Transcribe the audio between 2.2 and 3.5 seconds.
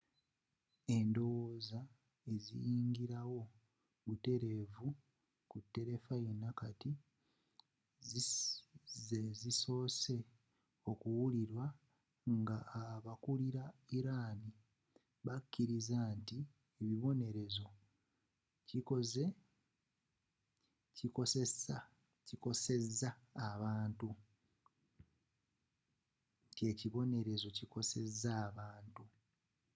eziyingira wo